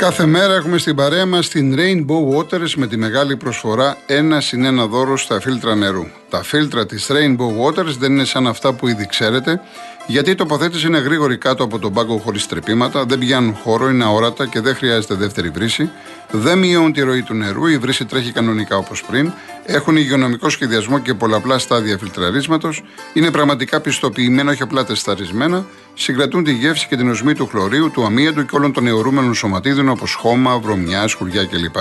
[0.00, 4.64] Κάθε μέρα έχουμε στην παρέα μας την Rainbow Waters με τη μεγάλη προσφορά ένα συν
[4.64, 6.06] ένα δώρο στα φίλτρα νερού.
[6.30, 9.60] Τα φίλτρα της Rainbow Waters δεν είναι σαν αυτά που ήδη ξέρετε,
[10.06, 14.04] γιατί η τοποθέτηση είναι γρήγορη κάτω από τον πάγκο χωρίς τρεπήματα, δεν πιάνουν χώρο, είναι
[14.04, 15.90] αόρατα και δεν χρειάζεται δεύτερη βρύση,
[16.30, 19.32] δεν μειώνουν τη ροή του νερού, η βρύση τρέχει κανονικά όπως πριν,
[19.64, 22.82] έχουν υγειονομικό σχεδιασμό και πολλαπλά στάδια φιλτραρίσματος,
[23.12, 28.04] είναι πραγματικά πιστοποιημένα, όχι απλά τεσταρισμένα, συγκρατούν τη γεύση και την οσμή του χλωρίου, του
[28.04, 31.76] αμύαντου και όλων των αιωρούμενων σωματίδων όπως χώμα, βρωμιά, σκουριά κλπ.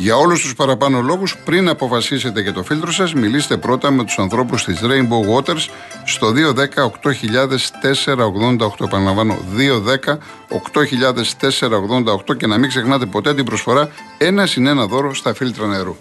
[0.00, 4.18] Για όλους τους παραπάνω λόγους, πριν αποφασίσετε για το φίλτρο σας, μιλήστε πρώτα με τους
[4.18, 5.68] ανθρώπους της Rainbow Waters
[6.04, 8.84] στο 210 800488.
[8.84, 13.88] Επαναλαμβάνω, 210 800488 και να μην ξεχνάτε ποτέ την προσφορά
[14.18, 15.96] ένα συν ένα δώρο στα φίλτρα νερού.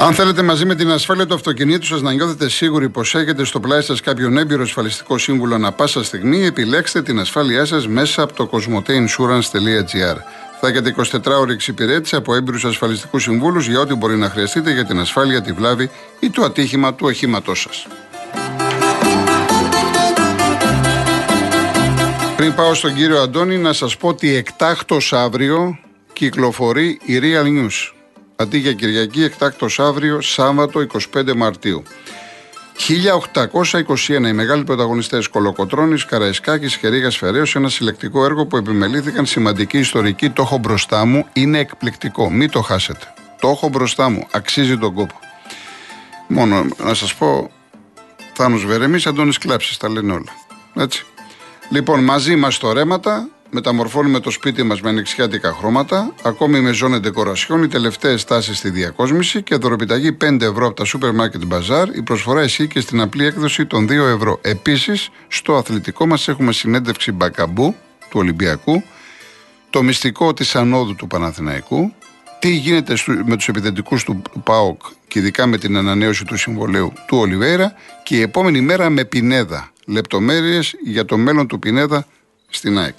[0.00, 3.60] Αν θέλετε μαζί με την ασφάλεια του αυτοκινήτου σας να νιώθετε σίγουροι πως έχετε στο
[3.60, 8.32] πλάι σας κάποιον έμπειρο ασφαλιστικό σύμβουλο ανα πάσα στιγμή, επιλέξτε την ασφάλειά σας μέσα από
[8.34, 10.16] το cosmoteinsurance.gr.
[10.60, 14.84] Θα έχετε 24 ώρε εξυπηρέτηση από έμπειρους ασφαλιστικούς συμβούλους για ό,τι μπορεί να χρειαστείτε για
[14.84, 15.90] την ασφάλεια, τη βλάβη
[16.20, 17.86] ή το ατύχημα του οχήματός σας.
[22.36, 25.78] Πριν πάω στον κύριο Αντώνη, να σας πω ότι εκτάκτος αύριο
[26.12, 27.97] κυκλοφορεί η Real News
[28.40, 31.82] αντί για Κυριακή εκτάκτος αύριο Σάββατο 25 Μαρτίου.
[33.92, 39.78] 1821 οι μεγάλοι πρωταγωνιστές Κολοκοτρώνης, Καραϊσκάκης και Ρίγας Φεραίος ένα συλλεκτικό έργο που επιμελήθηκαν σημαντική
[39.78, 43.14] ιστορική το έχω μπροστά μου είναι εκπληκτικό, μην το χάσετε.
[43.40, 45.18] Το έχω μπροστά μου, αξίζει τον κόπο.
[46.28, 47.50] Μόνο να σας πω
[48.32, 50.32] Θάνος Βερεμής, Αντώνης Κλάψης τα λένε όλα.
[50.74, 51.04] Έτσι.
[51.70, 56.98] Λοιπόν, μαζί μας το ρέματα, μεταμορφώνουμε το σπίτι μας με ανοιξιάτικα χρώματα, ακόμη με ζώνε
[56.98, 61.96] ντεκορασιών, οι τελευταίες τάσεις στη διακόσμηση και δωροπιταγή 5 ευρώ από τα σούπερ μάρκετ μπαζάρ.
[61.96, 64.38] Η προσφορά ισχύει και στην απλή έκδοση των 2 ευρώ.
[64.42, 68.82] Επίσης, στο αθλητικό μας έχουμε συνέντευξη μπακαμπού του Ολυμπιακού,
[69.70, 71.92] το μυστικό της ανόδου του Παναθηναϊκού,
[72.38, 77.18] τι γίνεται με τους επιθετικούς του ΠΑΟΚ και ειδικά με την ανανέωση του συμβολέου του
[77.18, 77.72] Ολιβέρα
[78.02, 79.70] και η επόμενη μέρα με Πινέδα.
[79.86, 82.06] Λεπτομέρειες για το μέλλον του Πινέδα
[82.48, 82.96] στην ΑΕΚ.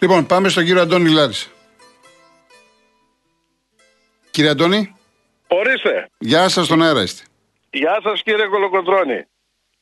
[0.00, 1.48] Λοιπόν, πάμε στον κύριο Αντώνη Λάρισα.
[4.30, 4.94] Κύριε Αντώνη.
[5.46, 6.08] Ορίστε.
[6.18, 7.22] Γεια σας, τον αέρα είστε.
[7.70, 9.24] Γεια σας, κύριε Κολοκοτρώνη.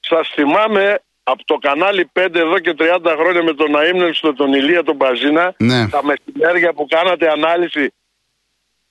[0.00, 4.82] Σας θυμάμαι από το κανάλι 5 εδώ και 30 χρόνια με τον αείμνευστο τον Ηλία
[4.82, 5.54] τον Μπαζίνα.
[5.56, 5.88] Ναι.
[5.88, 7.92] Τα μεσημέρια που κάνατε ανάλυση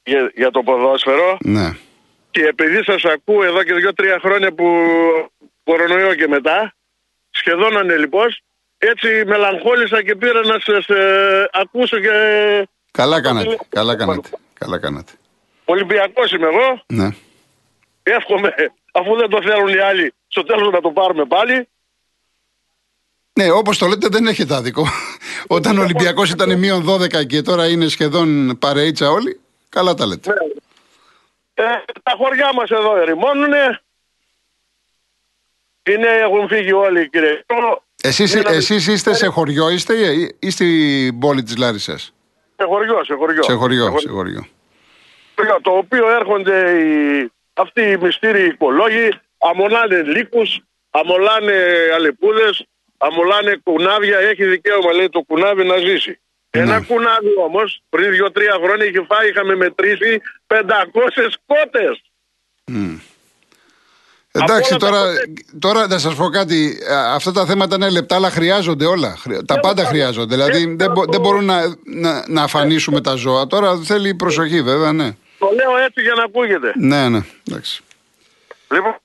[0.03, 1.37] για, για το ποδόσφαιρο.
[1.41, 1.71] Ναι.
[2.31, 4.65] Και επειδή σας ακούω εδώ και 2-3 χρόνια που
[5.63, 6.73] κορονοϊό και μετά,
[7.29, 8.41] σχεδόν ανελειπώς,
[8.77, 12.11] έτσι μελαγχόλησα και πήρα να σα ε, ακούσω και...
[12.91, 15.11] Καλά κάνατε, καλά κάνατε, καλά κάνατε.
[15.65, 16.83] Ολυμπιακός είμαι εγώ.
[16.87, 17.09] Ναι.
[18.03, 18.53] Εύχομαι,
[18.91, 21.67] αφού δεν το θέλουν οι άλλοι, στο τέλος να το πάρουμε πάλι.
[23.33, 24.85] Ναι, όπως το λέτε, δεν έχετε άδικο.
[25.47, 29.39] Όταν ο Ολυμπιακός ήταν μείον 12 και τώρα είναι σχεδόν παρείτσα όλοι,
[29.69, 30.29] καλά τα λέτε.
[30.29, 30.35] Ναι.
[31.53, 33.81] Ε, τα χωριά μας εδώ ερημώνουνε.
[35.83, 37.43] Είναι, έχουν φύγει όλοι κύριε.
[38.03, 42.13] Εσείς, Είναι να- εσείς είστε σε χωριό, είστε ή, ή στην πόλη της Λάρισας.
[42.55, 43.43] Σε χωριό, σε χωριό.
[43.43, 44.47] Σε χωριό, σε χωριό.
[45.35, 50.59] χωριό, Το οποίο έρχονται οι, αυτοί οι μυστήριοι οικολόγοι, αμολάνε λύκους,
[50.89, 51.53] αμολάνε
[51.95, 52.65] αλεπούδες,
[52.97, 54.17] αμολάνε κουνάβια.
[54.19, 56.19] Έχει δικαίωμα λέει το κουνάβι να ζήσει.
[56.49, 62.01] Ένα κουνάβι όμως πριν δύο-τρία χρόνια είχε φάει, είχαμε μετρήσει 500 κότες.
[64.43, 65.23] Εντάξει, όλα τα τώρα, ποτέ.
[65.59, 66.77] τώρα να σας πω κάτι.
[66.91, 69.15] Α, Αυτά τα θέματα είναι λεπτά, αλλά χρειάζονται όλα.
[69.19, 70.35] Χρει- Τα πάντα χρειάζονται.
[70.35, 73.47] Δηλαδή δεν, μπο- δεν μπορούν να, να, να αφανίσουμε τα ζώα.
[73.47, 75.11] Τώρα θέλει προσοχή, βέβαια, ναι.
[75.39, 76.73] Το λέω έτσι για να ακούγεται.
[76.79, 77.19] Ναι, ναι.
[77.49, 77.81] Εντάξει.
[78.71, 78.95] Λοιπόν,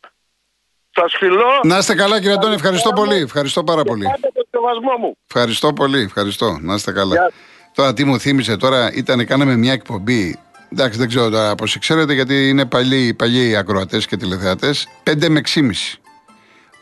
[0.94, 1.44] σας φιλώ.
[1.62, 2.54] Να είστε καλά, κύριε Αντώνη.
[2.54, 3.14] Ευχαριστώ πολύ.
[3.16, 4.04] Ευχαριστώ πάρα πολύ.
[4.04, 5.16] Κάντε το σεβασμό μου.
[5.26, 6.00] Ευχαριστώ πολύ.
[6.00, 6.58] Ευχαριστώ.
[6.60, 7.14] Να είστε καλά.
[7.14, 7.30] Γεια.
[7.74, 10.38] Τώρα τι μου θύμισε τώρα, ήταν, κάναμε μια εκπομπή.
[10.72, 14.88] Εντάξει, δεν ξέρω τώρα πώς ξέρετε, γιατί είναι παλιοί, παλιοί ακροατές και τηλεθεατές.
[15.04, 15.98] 5 με 6,5.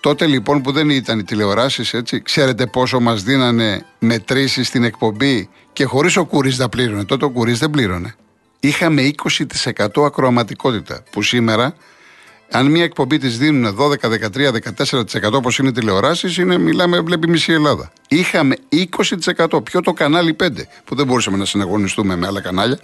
[0.01, 5.49] Τότε λοιπόν που δεν ήταν οι τηλεοράσεις, έτσι, ξέρετε πόσο μας δίνανε μετρήσεις στην εκπομπή
[5.73, 7.05] και χωρίς ο Κουρί να πλήρωνε.
[7.05, 8.15] Τότε ο Κουρί δεν πλήρωνε.
[8.61, 9.11] Είχαμε
[9.73, 11.03] 20% ακροαματικότητα.
[11.11, 11.75] Που σήμερα,
[12.51, 17.29] αν μια εκπομπή της δίνουν 12, 13, 14% όπως είναι οι τηλεοράσεις, είναι, μιλάμε, βλέπει
[17.29, 17.93] μισή Ελλάδα.
[18.09, 18.57] Είχαμε
[19.37, 19.65] 20%.
[19.65, 20.49] Ποιο το κανάλι 5,
[20.85, 22.79] που δεν μπορούσαμε να συναγωνιστούμε με άλλα κανάλια.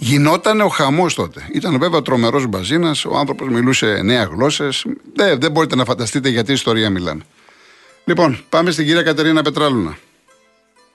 [0.00, 1.48] Γινόταν ο χαμός τότε.
[1.52, 4.84] Ήταν βέβαια τρομερός μπαζίνας, ο άνθρωπος μιλούσε νέα γλώσσες.
[5.14, 7.22] Δεν, δεν μπορείτε να φανταστείτε γιατί ιστορία μιλάμε.
[8.04, 9.96] Λοιπόν, πάμε στην κυρία Κατερίνα Πετράλουνα.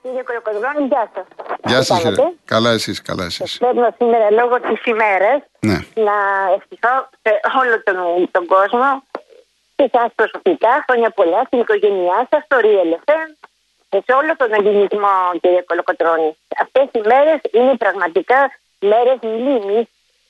[0.02, 1.26] Κύριε Κολοκοδρόνη, γεια σας.
[1.66, 2.32] Γεια σας, κύριε.
[2.44, 3.58] Καλά, εσείς, καλά, εσείς.
[3.58, 5.78] Παίρνω σήμερα λόγω της ημέρας Ναι.
[6.06, 6.16] να
[6.56, 7.30] ευχηθώ σε
[7.60, 9.02] όλο τον, τον κόσμο
[9.76, 13.28] και σας προσωπικά χρόνια πολλά στην οικογένειά σας, στο Real FM
[13.90, 16.30] και σε όλο τον ελληνισμό κύριε Κολοκοτρώνη.
[16.64, 18.40] Αυτές οι μέρες είναι πραγματικά
[18.84, 19.86] μέρες μνήμης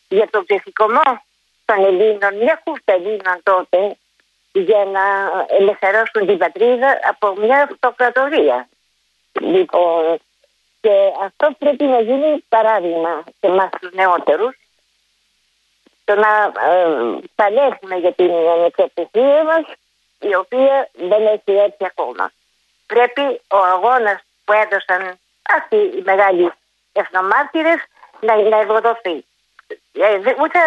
[0.09, 1.23] για τον ψηφικομό
[1.65, 3.97] των Ελλήνων, μια χούφτα Ελλήνων τότε
[4.53, 5.03] για να
[5.49, 8.69] ελευθερώσουν την πατρίδα από μια αυτοκρατορία.
[9.33, 10.19] Λοιπόν,
[10.81, 14.57] και αυτό πρέπει να γίνει παράδειγμα σε εμάς τους νεότερους.
[16.05, 19.65] Το να ε, παλεύουμε για την ανεξαρτησία μας,
[20.21, 22.31] η οποία δεν έχει έρθει ακόμα.
[22.87, 25.19] Πρέπει ο αγώνας που έδωσαν
[25.57, 26.53] αυτοί οι μεγάλοι
[26.93, 27.81] εθνομάρτυρες
[28.21, 29.25] να, να ευοδοθεί.
[29.93, 30.59] Ε, ούτε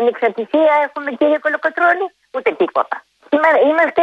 [0.00, 3.04] ανεξαρτησία έχουμε κύριε Κολοκοτρώνη, ούτε τίποτα.
[3.70, 4.02] Είμαστε,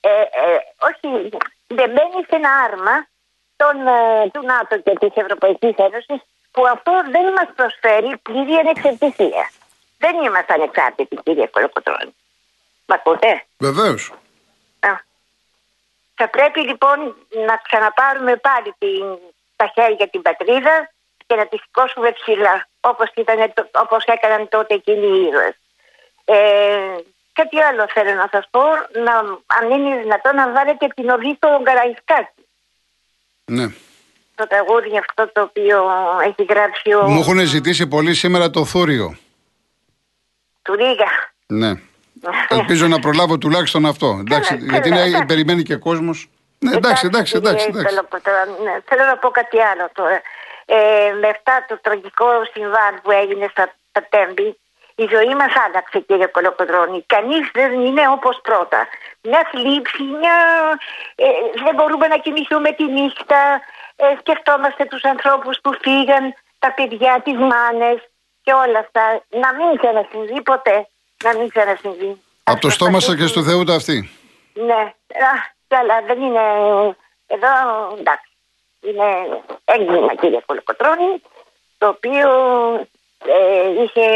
[0.00, 0.58] ε, ε,
[0.88, 1.28] όχι,
[1.66, 3.06] δεν μπαίνει σε ένα άρμα
[3.56, 6.20] των, ε, του ΝΑΤΟ και της Ευρωπαϊκής Ένωσης
[6.50, 9.50] που αυτό δεν μας προσφέρει πλήρη ανεξαρτησία.
[9.98, 12.14] Δεν είμαστε ανεξάρτητοι κύριε Κολοκοτρώνη.
[12.86, 14.12] Μα ακούτε; Βεβαίως.
[16.14, 16.98] Θα πρέπει λοιπόν
[17.46, 19.04] να ξαναπάρουμε πάλι την,
[19.56, 20.93] τα χέρια την πατρίδα
[21.26, 25.56] και να τη σηκώσουμε ψηλά όπως, ήταν, όπως έκαναν τότε εκείνοι οι ήρωες.
[26.24, 26.36] Ε,
[27.32, 28.62] κάτι άλλο θέλω να σας πω,
[29.04, 29.14] να,
[29.46, 32.42] αν είναι δυνατόν να βάλετε την οδή στο Καραϊσκάκι.
[33.44, 33.66] Ναι.
[34.34, 35.84] Το τραγούδι αυτό το οποίο
[36.24, 37.02] έχει γράψει ο...
[37.08, 39.16] Μου έχουν ζητήσει πολύ σήμερα το θούριο.
[40.62, 41.10] Του Ρίγα.
[41.46, 41.72] Ναι.
[42.58, 44.16] Ελπίζω να προλάβω τουλάχιστον αυτό.
[44.20, 46.28] Εντάξει, γιατί είναι, περιμένει και κόσμος.
[46.58, 47.66] Ναι, εντάξει, εντάξει, εντάξει.
[47.68, 47.94] εντάξει.
[48.64, 50.20] Ναι, θέλω να πω κάτι άλλο τώρα.
[50.66, 54.58] Ε, με αυτά το τραγικό συμβάν που έγινε στα, στα Τέμπη,
[54.94, 57.04] η ζωή μας άλλαξε, κύριε Κολοκοντρώνη.
[57.06, 58.86] Κανείς δεν είναι όπως πρώτα.
[59.22, 60.36] Μια θλίψη, μια.
[61.14, 61.26] Ε,
[61.64, 63.40] δεν μπορούμε να κοιμηθούμε τη νύχτα.
[63.96, 67.98] Ε, σκεφτόμαστε τους ανθρώπους που φύγαν, τα παιδιά, τις μάνες
[68.42, 69.22] και όλα αυτά.
[69.28, 70.88] Να μην ξανασυμβεί ποτέ.
[71.24, 72.22] Να μην ξανασυμβεί.
[72.44, 74.10] Από το στόμα σα και στο Θεού τα αυτή.
[74.54, 74.92] Ναι,
[75.68, 76.40] αλλά δεν είναι.
[77.26, 77.48] Εδώ
[77.98, 78.33] εντάξει.
[78.88, 79.08] Είναι
[79.64, 81.22] έγκλημα, κύριε Κολοκοτρώνη,
[81.78, 82.28] το οποίο
[83.26, 84.06] ε, είχε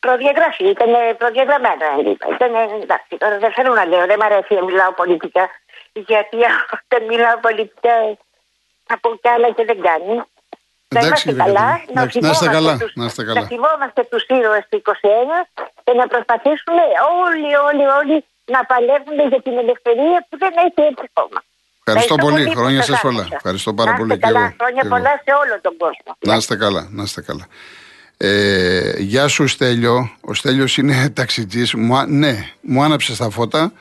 [0.00, 2.26] προδιαγραφεί, ήταν προδιαγραμμένο έγκλημα.
[2.34, 5.44] Ήταν, εντάξει, τώρα δεν θέλω να λέω, δεν μου αρέσει να μιλάω πολιτικά,
[5.92, 6.36] γιατί
[6.76, 7.94] όταν μιλάω πολιτικά
[8.86, 10.14] θα πω κι άλλα και δεν κάνει.
[10.94, 13.04] Να είμαστε καλά, να, είστε καλά, να,
[13.34, 14.92] να θυμόμαστε τους ήρωες του 21
[15.84, 16.82] και να προσπαθήσουμε
[17.22, 21.38] όλοι, όλοι, όλοι να παλεύουμε για την ελευθερία που δεν έχει έρθει ακόμα.
[21.84, 22.52] Ευχαριστώ, πολύ.
[22.56, 23.28] Χρόνια σας πολλά.
[23.30, 24.18] Ευχαριστώ πάρα πολύ.
[24.18, 24.54] Καλά.
[24.58, 26.16] Χρόνια πολλά σε όλο τον κόσμο.
[26.18, 26.88] Να είστε καλά.
[26.90, 27.46] Να είστε καλά.
[28.24, 31.74] Ε, γεια σου Στέλιο Ο Στέλιος είναι ταξιτζής
[32.08, 33.72] Ναι, μου άναψε τα φώτα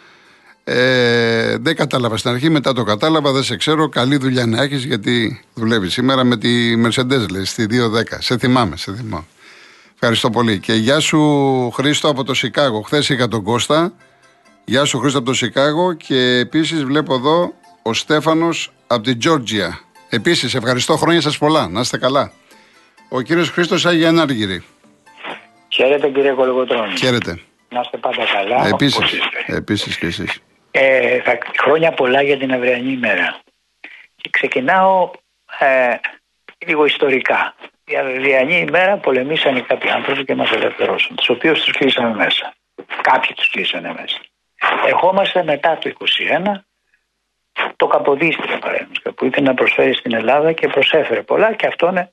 [0.63, 4.83] ε, Δεν κατάλαβα στην αρχή Μετά το κατάλαβα, δεν σε ξέρω Καλή δουλειά να έχεις
[4.83, 9.25] γιατί δουλεύεις σήμερα Με τη Mercedes λέει, στη 210 Σε θυμάμαι, σε θυμάμαι
[9.93, 13.93] Ευχαριστώ πολύ και γεια σου Χρήστο από το Σικάγο Χθες είχα τον Κώστα
[14.65, 17.53] Γεια σου Χρήστο από το Σικάγο Και επίσης βλέπω εδώ
[17.83, 19.79] Ο Στέφανος από την Τζόρτζια
[20.09, 22.31] Επίσης ευχαριστώ χρόνια σας πολλά Να είστε καλά
[23.13, 24.63] ο κύριος Χρήστος Αγιανάργυρη.
[25.67, 26.97] Χαίρετε κύριε Κολογοτρώνη.
[26.97, 27.39] Χαίρετε.
[27.69, 28.67] Να είστε πάντα καλά.
[28.67, 30.39] Επίσης, επίσης και εσείς.
[30.71, 33.39] Ε, θα, χρόνια πολλά για την Αυριανή ημέρα.
[34.15, 35.11] Και ξεκινάω
[35.59, 35.95] ε,
[36.65, 37.55] λίγο ιστορικά.
[37.85, 42.53] Η Αυριανή ημέρα πολεμήσαν κάποιοι άνθρωποι και μας ελευθερώσαν, τους οποίους τους κλείσαμε μέσα.
[43.01, 44.19] Κάποιοι τους κλείσανε μέσα.
[44.87, 46.61] Ερχόμαστε μετά το 21
[47.75, 52.11] το Καποδίστρια παραδείγματος που ήθελε να προσφέρει στην Ελλάδα και προσέφερε πολλά και αυτό είναι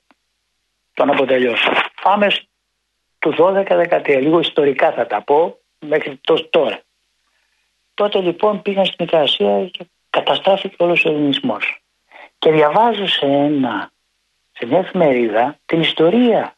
[0.93, 1.71] τον αποτελειώσω.
[2.01, 2.27] Πάμε
[3.19, 6.81] του 12-13, λίγο ιστορικά θα τα πω μέχρι το τώρα.
[7.93, 11.81] Τότε λοιπόν πήγαν στην Μικρασία και καταστράφηκε όλος ο ελληνισμός.
[12.37, 13.91] Και διαβάζω σε, ένα,
[14.51, 16.53] σε μια εφημερίδα την ιστορία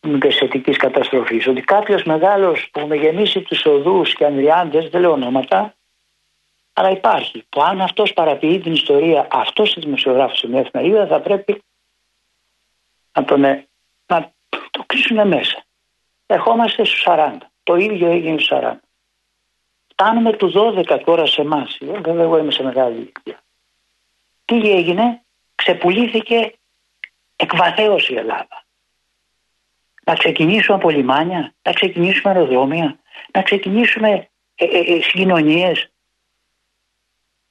[0.00, 5.74] μικρασιατικής καταστροφής ότι κάποιος μεγάλος που με γεμίσει τους οδούς και ανδριάντες, δεν λέω ονόματα
[6.78, 11.20] αλλά υπάρχει που αν αυτός παραποιεί την ιστορία αυτός ο δημοσιογράφος σε μια εφημερίδα θα
[11.20, 11.62] πρέπει
[13.12, 13.40] να, τον,
[14.06, 14.32] να
[14.70, 15.64] το κλείσουν μέσα.
[16.26, 17.36] Ερχόμαστε στους 40.
[17.62, 18.72] Το ίδιο έγινε στους 40.
[19.88, 21.78] Φτάνουμε του 12 τώρα σε εμάς.
[21.80, 23.42] Βέβαια, εγώ είμαι σε μεγάλη ηλικία.
[24.44, 25.22] Τι έγινε,
[25.54, 26.52] ξεπουλήθηκε
[27.36, 28.64] εκβαθέως η Ελλάδα.
[30.04, 32.98] Να ξεκινήσουμε από λιμάνια, να ξεκινήσουμε αεροδρόμια,
[33.32, 35.90] να ξεκινήσουμε ε, ε, ε συγκοινωνίες.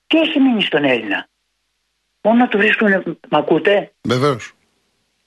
[0.08, 1.30] Τι έχει μείνει στον Έλληνα;
[2.22, 4.52] Μόνο να του βρίσκουν, μ' ακούτε; Βεβαίως.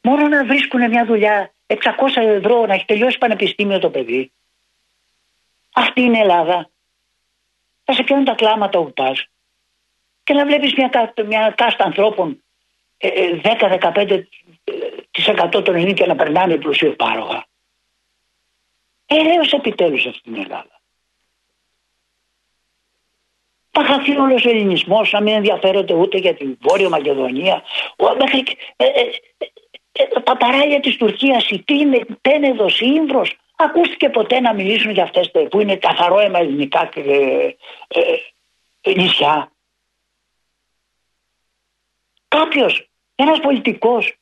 [0.03, 1.77] Μόνο να βρίσκουν μια δουλειά 600
[2.17, 4.33] ευρώ να έχει τελειώσει πανεπιστήμιο το παιδί.
[5.73, 6.71] Αυτή είναι η Ελλάδα.
[7.85, 9.17] Θα σε πιάνουν τα κλάματα όπου πα.
[10.25, 12.43] Και να βλέπεις μια, μια κάστα ανθρώπων
[12.99, 14.25] 10-15% ε,
[15.57, 17.47] ε, των ενίκια να περνάνε πλουσιοπάροχα.
[19.07, 20.80] Έλεος επιτέλους αυτή την Ελλάδα.
[23.71, 27.63] Θα χαθεί όλος ο ελληνισμός, να μην ενδιαφέρονται ούτε για την Βόρεια Μακεδονία.
[28.19, 28.45] Μέχρι
[28.77, 29.11] ε, ε,
[29.93, 33.23] ε, τα παράλια της Τουρκίας, η Τίνε, Τένεδο, η Ήμβρο.
[33.57, 36.89] Ακούστηκε ποτέ να μιλήσουν για αυτές που είναι καθαρό αίμα ελληνικά
[38.97, 39.53] νησιά.
[42.29, 44.15] Κάποιος, ένας πολιτικός.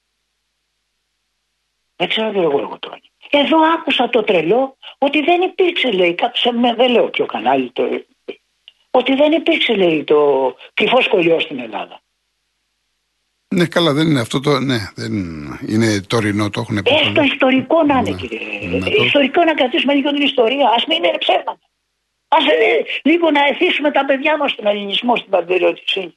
[1.96, 3.00] Δεν ξέρω τι εγώ τώρα.
[3.30, 8.04] Εδώ άκουσα το τρελό ότι δεν υπήρξε, λέει, κάποιος, δεν λέω ποιο κανάλι, το,
[8.90, 10.16] ότι δεν υπήρξε, λέει, το
[10.74, 12.00] κρυφό σχολείο στην Ελλάδα.
[13.54, 14.58] Ναι, καλά, δεν είναι αυτό το.
[14.58, 15.12] Ναι, δεν
[15.68, 16.94] είναι τωρινό, το έχουν πει.
[16.94, 18.80] Έστω ιστορικό να είναι, ναι, κύριε.
[18.80, 19.04] το...
[19.04, 20.66] Ιστορικό να κρατήσουμε λίγο την ιστορία.
[20.68, 21.58] Α μην είναι ψέματα.
[22.28, 26.14] Α ε, λίγο να εθίσουμε τα παιδιά μας στον ελληνισμό, στην πατριωτική.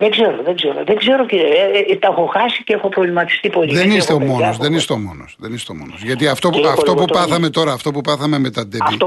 [0.00, 0.84] Δεν ξέρω, δεν ξέρω.
[0.84, 3.74] Δεν ξέρω και ε, ε, τα έχω χάσει και έχω προβληματιστεί πολύ.
[3.74, 4.56] Δεν είστε ο μόνος.
[4.56, 5.36] Δεν είστε ο μόνος.
[5.38, 6.02] Δεν είστε ο μόνος.
[6.02, 8.98] Γιατί αυτό, που, αυτό που πάθαμε τώρα, αυτό που πάθαμε με τα ντέμπι.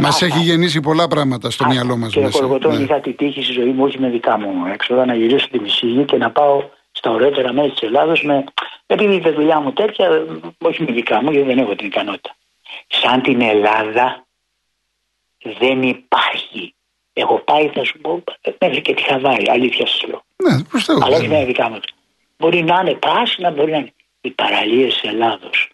[0.00, 2.28] Μας έχει γεννήσει πολλά πράγματα στο μυαλό μας μέσα.
[2.28, 2.82] Και εγώ ναι.
[2.82, 5.86] είχα τη τύχη στη ζωή μου, όχι με δικά μου έξοδα, να γυρίσω τη μισή
[5.86, 8.44] γη και να πάω στα ωραίτερα μέρη της Ελλάδος με.
[8.86, 10.08] Επειδή η δουλειά μου τέτοια,
[10.58, 12.34] όχι με δικά μου, γιατί δεν έχω την ικανότητα.
[12.86, 14.26] Σαν την Ελλάδα
[15.58, 16.74] δεν υπάρχει.
[17.20, 18.24] Έχω πάει, θα σου πω,
[18.58, 20.22] μέχρι και τη Χαβάη, αλήθεια σας λέω.
[20.36, 21.80] Ναι, προς Αλλά όχι με δικά μας.
[22.38, 25.70] Μπορεί να είναι πράσινα, μπορεί να είναι οι παραλίες της Ελλάδος.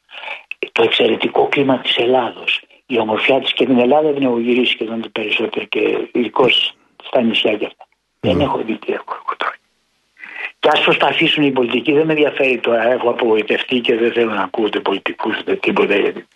[0.73, 2.63] Το εξαιρετικό κλίμα της Ελλάδος.
[2.87, 6.49] Η ομορφιά της και την Ελλάδα δεν έχω γυρίσει και δεν περισσότερο και ειδικώ
[7.05, 7.87] στα νησιά και αυτά.
[8.21, 9.55] Δεν έχω δει τι έχω τώρα.
[10.59, 12.83] Και ας προσπαθήσουν οι πολιτικοί, δεν με ενδιαφέρει τώρα.
[12.93, 16.27] Έχω απογοητευτεί και δεν θέλω να ακούτε πολιτικούς τίποτα γιατί.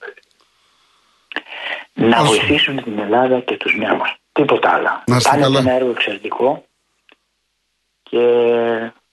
[1.92, 4.16] Να βοηθήσουν την Ελλάδα και τους νέους.
[4.38, 5.20] Τίποτα άλλο.
[5.22, 6.64] Πάνε ένα έργο εξαιρετικό
[8.02, 8.18] και,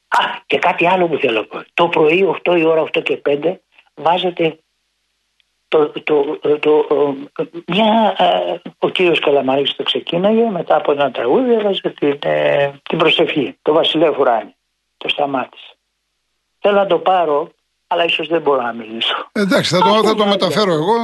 [0.08, 1.63] α, και κάτι άλλο που θέλω να πω.
[1.74, 3.55] Το πρωί 8 η ώρα, 8 και 5
[3.94, 4.60] βάζετε
[5.67, 6.88] το, το, το,
[7.67, 12.98] μια, ε, ο κύριος Καλαμαρής το ξεκίναγε μετά από ένα τραγούδι έβαζε την, ε, την
[12.98, 14.55] προσευχή, το Βασιλείο Φουράνη.
[14.98, 15.75] Το σταμάτησε.
[16.60, 17.51] Θέλω να το πάρω
[17.96, 19.30] αλλά ίσως δεν μπορώ να μιλήσω.
[19.32, 20.96] Εντάξει, θα το, θα το μεταφέρω εγώ.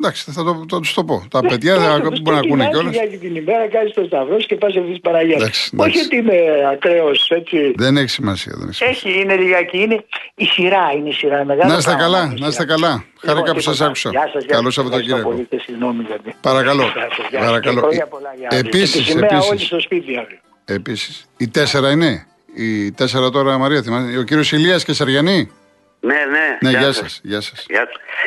[0.00, 1.26] Εντάξει, θα το, το, το, το πω.
[1.30, 2.94] Τα παιδιά δεν μπορούν να ακούνε κιόλας.
[2.94, 5.50] Για την ημέρα κάνεις το σταυρός και πας εμεί Παναγία.
[5.76, 6.38] Όχι ότι είμαι
[6.72, 7.72] ακραίος έτσι.
[7.76, 8.52] Δεν έχει σημασία.
[8.56, 9.08] Δεν έχει, σημασία.
[9.10, 9.78] έχει είναι λιγάκι.
[9.78, 10.92] Είναι η σειρά.
[10.96, 11.44] Είναι η σειρά.
[11.44, 13.04] Μεγάλη να είστε καλά, να είστε καλά.
[13.20, 14.10] Χάρηκα που σας άκουσα.
[14.46, 15.34] Καλό Σαββατοκύριακο.
[16.40, 16.84] Παρακαλώ.
[17.38, 17.88] Παρακαλώ.
[18.48, 19.16] Επίσης.
[20.64, 21.28] Επίσης.
[21.36, 22.26] Η τέσσερα είναι.
[22.54, 24.18] Η τέσσερα τώρα, Μαρία, θυμάστε.
[24.18, 25.50] Ο κύριος Ηλίας και Σαριανή.
[26.00, 26.58] Ναι, ναι.
[26.60, 27.20] Ναι, γεια σας.
[27.24, 27.66] Γεια σας.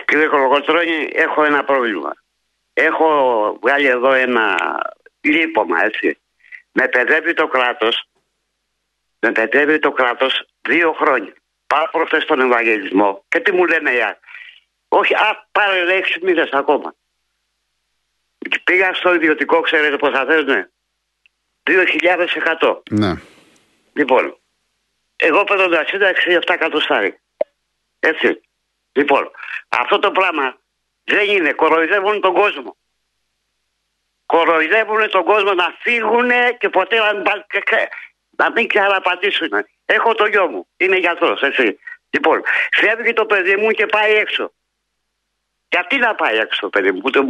[0.05, 2.13] Κύριε Κολοκοτρώνη, έχω ένα πρόβλημα.
[2.73, 3.07] Έχω
[3.61, 4.57] βγάλει εδώ ένα
[5.21, 6.17] λίπομα, έτσι.
[6.71, 8.03] Με παιδεύει το κράτος.
[9.19, 11.33] Με παιδεύει το κράτος δύο χρόνια.
[11.67, 14.19] Πάω προχθές στον Ευαγγελισμό και τι μου λένε για.
[14.87, 16.95] Όχι, α, πάρε έξι μήνε ακόμα.
[18.63, 20.69] Πήγα στο ιδιωτικό, ξέρετε πώς θα θέλουν.
[21.63, 22.81] 2.100.
[22.89, 23.13] Ναι.
[23.93, 24.37] Λοιπόν,
[25.15, 27.19] εγώ παίρνω τα 67 εκατοστάρι.
[28.01, 28.41] Έτσι.
[28.91, 29.31] Λοιπόν,
[29.69, 30.57] αυτό το πράγμα
[31.03, 31.51] δεν είναι.
[31.51, 32.77] Κοροϊδεύουν τον κόσμο.
[34.25, 36.29] Κοροϊδεύουν τον κόσμο να φύγουν
[36.59, 37.23] και ποτέ να,
[38.29, 39.49] να μην ξαναπατήσουν.
[39.85, 40.67] Έχω το γιο μου.
[40.77, 41.79] Είναι γιατρός, έτσι.
[42.09, 44.51] Λοιπόν, φεύγει το παιδί μου και πάει έξω.
[45.69, 47.25] Γιατί να πάει έξω το παιδί μου, το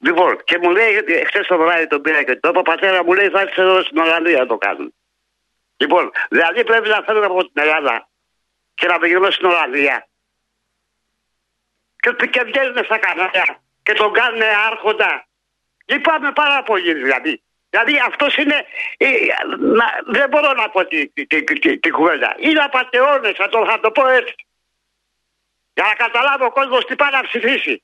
[0.00, 3.28] Λοιπόν, και μου λέει, χθε το βράδυ τον πήρα και το είπα, πατέρας μου λέει,
[3.28, 4.94] θα έρθεις εδώ στην Ολλανδία να το κάνουν.
[5.76, 8.08] Λοιπόν, δηλαδή πρέπει να φέρουν από την Ελλάδα
[8.74, 10.08] και να πηγαίνω στην Ολλανδία.
[11.96, 15.26] Και, και βγαίνουν στα κανάλια και τον κάνουν άρχοντα.
[15.86, 17.42] Λυπάμαι πάρα πολύ δηλαδή.
[17.70, 18.66] Δηλαδή αυτός είναι.
[18.96, 19.08] Ε,
[19.58, 22.34] να, δεν μπορώ να πω την τη, τη, τη, τη, κουβέντα.
[22.38, 24.34] Είναι απαταιώνες, θα το, θα το πω έτσι.
[25.74, 27.82] Για να καταλάβει ο κόσμος τι πάει να ψηφίσει.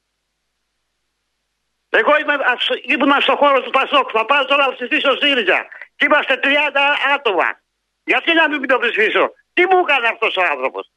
[1.88, 2.36] Εγώ είμαι,
[2.82, 4.10] ήμουν στον χώρο του Πασόκ.
[4.12, 5.66] Θα πάω τώρα να ψηφίσω ΣΥΡΙΖΑ.
[5.96, 6.48] Και είμαστε 30
[7.14, 7.60] άτομα.
[8.04, 10.90] Γιατί να μην το ψηφίσω; Τι μου έκανε αυτός ο άνθρωπος;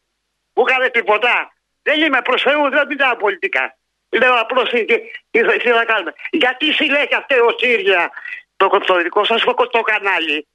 [0.53, 3.77] Μου έκανε τίποτα; Δεν είμαι προ Θεού, δεν μιλάω πολιτικά.
[4.09, 4.85] Λέω απλώς τι,
[5.31, 6.13] τι, να κάνουμε.
[6.31, 8.11] Γιατί συλλέγει αυτό ο Σύρια
[8.57, 10.47] το, το δικό σα το κανάλι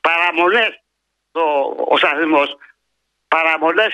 [0.00, 0.82] παραμονές
[1.86, 2.56] ο σταθμός
[3.28, 3.92] παραμονές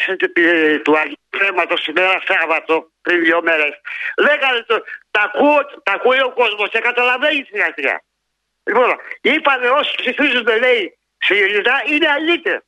[0.85, 3.81] του Αγίου την ημέρα Σάββατο πριν δύο μέρες.
[4.19, 8.03] Λέγανε το, τα, ακούω, τα ακούει ο κόσμος και καταλαβαίνει σιγά σιγά.
[8.65, 12.65] Λοιπόν, είπανε όσοι ψηφίζουν, λέει, ΣΥΡΙΖΑ είναι αλήθεια.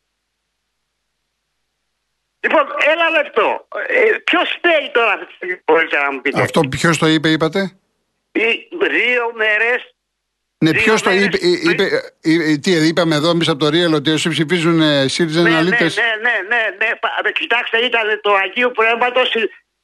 [2.44, 3.68] Λοιπόν, ένα λεπτό.
[3.86, 6.40] Ε, ποιος φταίει τώρα αυτή τη στιγμή, μπορείτε να μου πείτε.
[6.40, 7.72] Αυτό ποιος το είπε, είπατε;
[8.32, 9.94] Οι δύο μέρες.
[10.58, 11.88] Ναι, ποιος το είπε, είπε,
[12.20, 15.62] είπε, τι είπαμε εδώ εμείς από το Real ότι όσοι ψηφίζουν ε, ΣΥΡΙΖΑ ναι, είναι
[15.62, 16.90] ναι, ναι, ναι, ναι, ναι,
[17.22, 19.34] ναι, Κοιτάξτε, ήταν το Αγίου Πνεύματος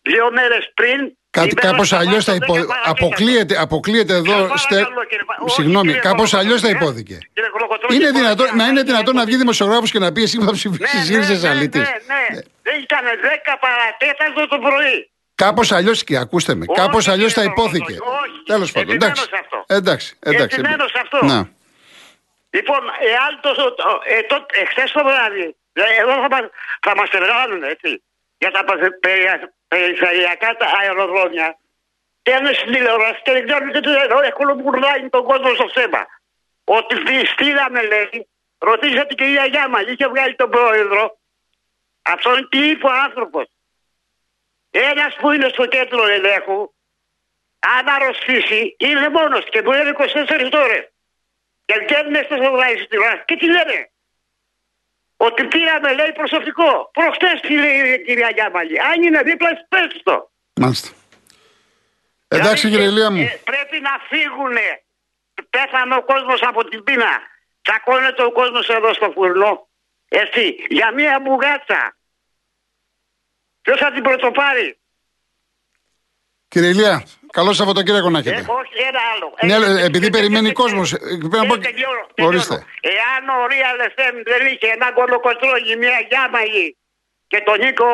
[0.02, 2.54] δύο μέρες πριν Κάτι Είμαι κάπως στο αλλιώς θα Σαββάτο, υπο...
[2.54, 2.96] δεν παρακαλώ.
[2.96, 4.48] αποκλείεται, αποκλείεται εδώ.
[4.48, 4.74] Σας Στε...
[4.74, 7.16] παρακαλώ, κύριε Πα- όχι, Συγγνώμη, κύριε κάπως Κολοκοτρώνη, αλλιώς θα ε, υπόθηκε.
[7.34, 9.28] κύριε Κολοκοτρώνη, Είναι λοιπόν, δυνατόν, για μα είναι να δυνατόν να υπόθηκε.
[9.30, 11.80] βγει δημοσιογράφος και να πει εσύ θα ψηφίσεις Ναι, ναι, ήρθε ναι, αλήτης.
[11.80, 11.88] ναι,
[12.34, 12.40] ναι.
[12.66, 14.96] Δεν ήταν 10 παρατέταρτο το πρωί.
[15.44, 17.92] Κάπως αλλιώς και ακούστε με, Όχι, κάπως αλλιώς κύριε θα υπόθηκε.
[17.94, 18.42] Κολοκοτρώνη, όχι.
[18.52, 19.24] Τέλος πάντων, Επιμένω εντάξει.
[19.32, 19.58] σε αυτό.
[19.78, 20.56] Εντάξει, εντάξει.
[20.60, 21.18] Επιμένως σε αυτό.
[21.32, 21.38] Να.
[22.56, 22.80] Λοιπόν,
[23.14, 26.50] εάν το, το, ε, το, εχθές το βράδυ, ε, εδώ θα, μας-
[26.86, 27.90] θα μας εργάλουν, έτσι,
[28.42, 31.58] για τα πε- περι- περιφερειακά τα αεροδρόμια,
[32.22, 34.26] Παίρνουν στην τηλεόραση και δεν ξέρουν τι του λένε.
[34.26, 36.06] Έχουν μπουρλάει τον κόσμο στο θέμα.
[36.64, 41.18] Ότι στη- στείλαμε, λέει, ρωτήσατε την κυρία Γιάμα, είχε βγάλει τον πρόεδρο.
[42.02, 43.46] Αυτόν τι είπε ο άνθρωπος.
[44.70, 46.72] Ένας που είναι στο κέντρο ελέγχου,
[47.58, 50.92] αν αρρωστήσει, είναι μόνος και μου λένε 24 ώρες.
[51.64, 53.90] Και βγαίνουν στο ζωγράφι στην τηλεόραση και τι λένε.
[55.20, 56.90] Ότι πήραμε, λέει, προσωπικό.
[56.92, 58.80] Προχτέ τι λέει η κυρία Γιάμαλη.
[58.80, 60.30] Αν είναι δίπλα, πες το.
[60.60, 60.88] Μάλιστα.
[62.28, 63.20] Εντάξει, Δηλαδή, κύριε Ηλία μου.
[63.22, 64.56] ε, πρέπει να φύγουν.
[65.50, 67.12] Πέθανε ο κόσμος από την πείνα.
[67.62, 69.68] Τσακώνεται ο κόσμος εδώ στο φουρνό.
[70.08, 71.96] Έτσι, για μία μπουγάτσα.
[73.62, 74.78] Ποιος θα την πρωτοπάρει;
[76.48, 78.40] Κύριε Ηλία, καλό Σαββατοκύριακο να Ε, έχετε.
[78.60, 79.26] όχι, ένα άλλο.
[79.46, 80.98] Ναι, Ε, αλλά ε, επειδή ε, περιμένει ε, κόσμος, ε, ε,
[81.32, 82.54] πρέπει να ε, πω- τελειώνω, Ορίστε.
[82.54, 82.70] τελειώνω.
[83.00, 86.76] Εάν ο Real FM δεν είχε ένα κολοκοτρόνι, μια γιάμαγη
[87.26, 87.90] και τον Νίκο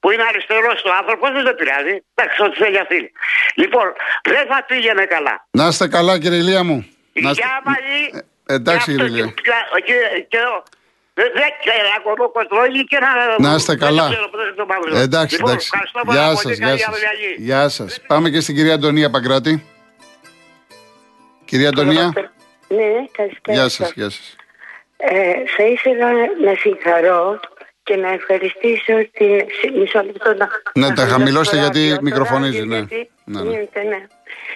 [0.00, 1.94] που είναι αριστερός του άνθρωπος, δεν το πειράζει.
[2.14, 3.12] Εντάξει, ό,τι θέλει αυτή.
[3.54, 3.86] Λοιπόν,
[4.32, 5.46] δεν θα πήγαινε καλά.
[5.50, 6.78] Να είστε καλά, κύριε Ηλία μου.
[7.12, 8.24] Η Να είστε- Γιάμαλη.
[8.46, 9.34] Ε, εντάξει, και κύριε αυτό Ηλία.
[9.46, 10.62] και- και- και ο-
[11.14, 13.48] Δεν δεν ξέρω, ακόμα κοντρόλι και να.
[13.48, 14.08] Να είστε δεν το καλά.
[14.10, 14.96] ξέρω, δεν το μαύρο.
[14.96, 15.70] Εντάξει, Λοιπόν, εντάξει.
[15.72, 16.94] ευχαριστώ πάρα Γεια πολύ, σας, καλή γεια σας.
[16.94, 17.34] αυλαγή.
[17.38, 18.00] Γεια σας.
[18.06, 19.64] Πάμε και στην κυρία Αντωνία Παγκράτη.
[21.44, 22.12] Κυρία Αντωνία.
[22.68, 23.58] Ναι, καλησπέρα.
[23.58, 24.36] Γεια σας, γεια σας.
[24.96, 26.12] Ε, θα ήθελα
[26.44, 27.40] να συγχαρώ
[27.82, 29.46] και να ευχαριστήσω την.
[29.60, 30.48] σι- Μισό λεπτό να.
[30.74, 32.76] Ναι, να τα χαμηλώσω χαμηλώστε το γιατί ράδιο, το μικροφωνίζει, ράδιο, ναι.
[32.88, 33.50] γιατί Ναι, ναι.
[33.50, 34.06] γίνεται, ναι.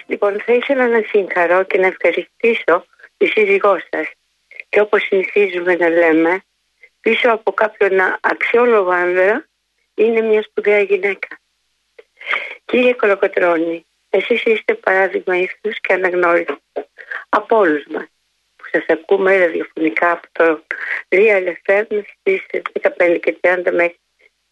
[0.05, 2.85] Λοιπόν, θα ήθελα να συγχαρώ και να ευχαριστήσω
[3.17, 4.07] τη σύζυγό σας.
[4.69, 6.41] Και όπως συνηθίζουμε να λέμε,
[7.01, 9.47] πίσω από κάποιον αξιόλογο άνδρα
[9.93, 11.39] είναι μια σπουδαία γυναίκα.
[12.65, 16.61] Κύριε Κολοκοτρώνη, εσείς είστε παράδειγμα ήθους και αναγνώριστο
[17.29, 18.05] από όλους μας
[18.55, 20.63] που σας ακούμε ραδιοφωνικά από το
[21.09, 22.45] Real FM στις
[22.97, 23.99] 15 και 30 μέχρι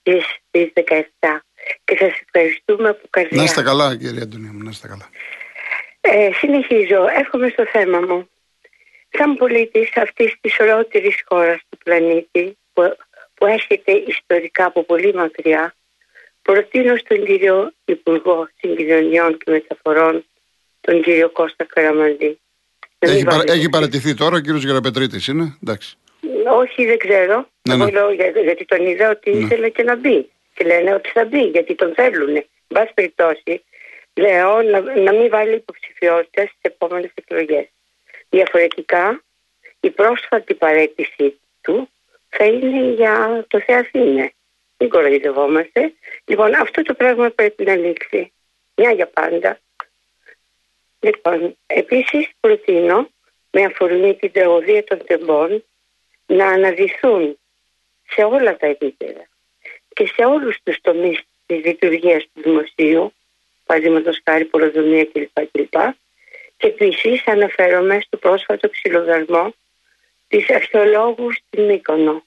[0.04, 1.42] τις, τις 17
[1.84, 3.38] και σας ευχαριστούμε από καρδιά.
[3.38, 5.10] Να είστε καλά, κυρία Αντωνία μου, να είστε καλά.
[6.02, 8.30] Ε, συνεχίζω, έρχομαι στο θέμα μου.
[9.10, 12.96] Σαν πολίτης αυτής της ολότερης χώρας του πλανήτη που,
[13.34, 15.76] που έρχεται ιστορικά από πολύ μακριά
[16.42, 20.26] προτείνω στον κύριο Υπουργό Συγκοινωνιών και Μεταφορών
[20.82, 22.40] τον κύριο Κώστα Καραμαντή.
[23.00, 25.96] Να μην Έχει, παρα- βάλετε- έχει παρατηθεί τώρα ο κύριος Γεραπετρίτης, είναι, εντάξει.
[26.54, 27.50] Όχι, δεν ξέρω.
[27.68, 27.92] Ναι, Εγώ ναι.
[27.92, 30.30] λέω για- γιατί τον είδα ότι ήθελε και να μπει.
[30.54, 32.36] Και λένε ότι θα μπει, γιατί τον θέλουν.
[32.36, 33.64] Εν πάση περιπτώσει,
[34.16, 37.66] λέω να, να μην βάλει υποψηφιότητα στις επόμενες εκλογές.
[38.30, 39.24] Διαφορετικά,
[39.80, 41.90] η πρόσφατη παρέτηση του
[42.30, 44.32] θα είναι για το Θεαθήνε.
[44.78, 45.94] Μην κοροϊδευόμαστε.
[46.26, 48.32] Λοιπόν, αυτό το πράγμα πρέπει να λήξει.
[48.76, 49.60] Μια για πάντα.
[51.00, 53.10] Λοιπόν, επίσης προτείνω
[53.52, 55.64] με αφορμή την τραγωδία των τεμπών
[56.26, 57.38] να αναδυθούν
[58.10, 59.28] σε όλα τα επίπεδα
[59.88, 63.14] και σε όλους τους τομείς της λειτουργίας του δημοσίου,
[63.66, 65.50] παραδείγματος χάρη πολεοδομία κλπ.
[65.52, 65.74] κλπ.
[66.58, 69.54] Και επίσης αναφέρομαι στο πρόσφατο ξυλοδαρμό
[70.28, 72.24] της αρχαιολόγου στην Μύκονο.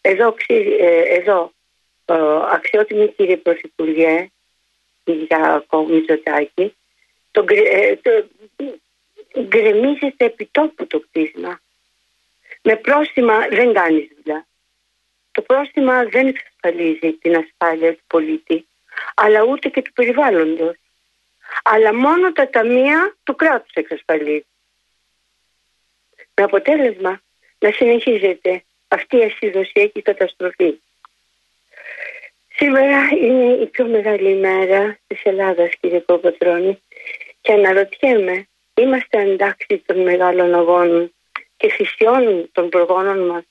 [0.00, 1.52] Εδώ, ξυ- ε, εδώ
[2.04, 2.14] ε,
[2.50, 4.30] αξιότιμη κύριε Πρωθυπουργέ,
[5.04, 6.74] για Μητσοτάκη,
[7.30, 8.28] το, γκρε- ε, το,
[9.40, 11.60] γκρεμίζεται επί τόπου το κτίσμα.
[12.62, 14.46] Με πρόστιμα δεν κάνει δουλειά.
[15.32, 18.66] Το πρόστιμα δεν εξασφαλίζει την ασφάλεια του πολίτη,
[19.14, 20.76] αλλά ούτε και του περιβάλλοντος.
[21.68, 24.46] Αλλά μόνο τα ταμεία του κράτους εξασφαλίζει.
[26.34, 27.20] Με αποτέλεσμα
[27.58, 30.80] να συνεχίζεται αυτή η ασυδοσιακή καταστροφή.
[32.56, 36.82] Σήμερα είναι η πιο μεγάλη ημέρα της Ελλάδας κύριε Κοποτρώνη
[37.40, 41.14] και αναρωτιέμαι, είμαστε εντάξει των μεγάλων αγώνων
[41.56, 43.44] και θυσιών των προγόνων μας.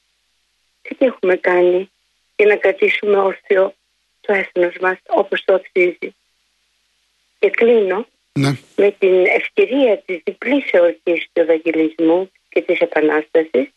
[0.81, 1.91] Τι έχουμε κάνει
[2.35, 3.73] για να κρατήσουμε όρθιο
[4.21, 6.15] το έθνος μας όπως το αξίζει.
[7.39, 8.07] Και κλείνω
[8.39, 8.51] Ναι.
[8.75, 13.67] με την ευκαιρία της διπλής εορτής του Ευαγγελισμού και της Επανάστασης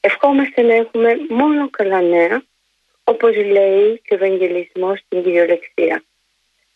[0.00, 2.42] ευχόμαστε να έχουμε μόνο καλά νέα
[3.04, 6.04] όπως λέει και ο Ευαγγελισμός στην κυριολεξία.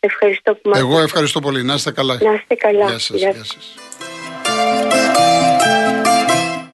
[0.00, 1.62] Ευχαριστώ που μας Εγώ ευχαριστώ πολύ.
[1.62, 2.18] Να είστε καλά.
[2.22, 2.86] Να είστε καλά.
[2.86, 3.74] Γεια σας, Γεια γεια σας.